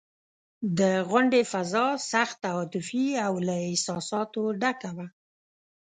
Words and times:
د 0.79 0.81
غونډې 1.09 1.41
فضا 1.51 1.87
سخته 2.11 2.47
عاطفي 2.57 3.07
او 3.25 3.33
له 3.47 3.55
احساساتو 3.69 4.41
ډکه 4.61 4.89
وه. 4.97 5.07